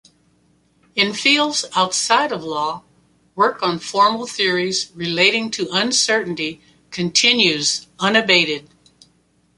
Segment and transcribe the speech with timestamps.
[0.95, 2.81] In fields outside of law,
[3.35, 8.67] work on formal theories relating to uncertainty continues unabated.